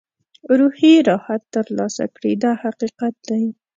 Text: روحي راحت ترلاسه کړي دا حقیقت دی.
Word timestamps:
روحي 0.59 0.93
راحت 1.09 1.41
ترلاسه 1.55 2.05
کړي 2.15 2.33
دا 2.43 2.51
حقیقت 2.63 3.13
دی. 3.29 3.43